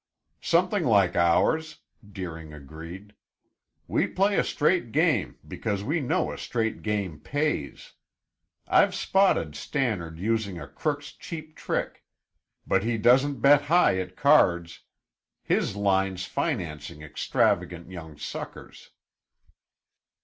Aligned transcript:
"Something 0.41 0.83
like 0.83 1.15
ours," 1.15 1.77
Deering 2.03 2.53
agreed. 2.53 3.13
"We 3.87 4.07
play 4.07 4.35
a 4.35 4.43
straight 4.43 4.91
game, 4.91 5.37
because 5.47 5.83
we 5.83 5.99
know 5.99 6.31
a 6.31 6.39
straight 6.39 6.81
game 6.81 7.19
pays; 7.19 7.91
I've 8.67 8.95
spotted 8.95 9.55
Stannard 9.55 10.17
using 10.17 10.59
a 10.59 10.67
crook's 10.67 11.11
cheap 11.11 11.55
trick. 11.55 12.03
But 12.65 12.81
he 12.81 12.97
doesn't 12.97 13.41
bet 13.41 13.61
high 13.65 13.99
at 13.99 14.15
cards. 14.15 14.79
His 15.43 15.75
line's 15.75 16.25
financing 16.25 17.03
extravagant 17.03 17.91
young 17.91 18.17
suckers." 18.17 18.89